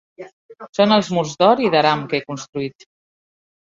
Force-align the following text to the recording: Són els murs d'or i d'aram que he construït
Són 0.77 0.95
els 0.95 1.11
murs 1.17 1.35
d'or 1.43 1.63
i 1.67 1.71
d'aram 1.77 2.03
que 2.15 2.21
he 2.21 2.25
construït 2.33 2.91